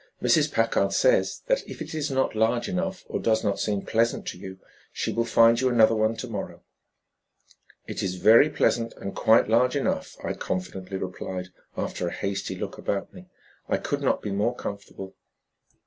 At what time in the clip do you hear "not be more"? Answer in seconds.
14.01-14.55